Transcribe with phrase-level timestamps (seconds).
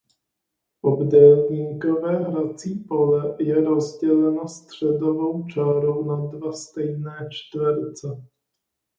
[0.81, 8.07] Obdélníkové hrací pole je rozděleno středovou čárou na dva stejné čtverce.